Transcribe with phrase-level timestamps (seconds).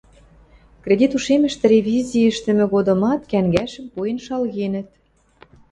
[0.83, 4.87] Кредит ушемӹштӹ ревизии ӹштӹмӹ годымат кӓнгӓшӹм пуэн шалгенӹт.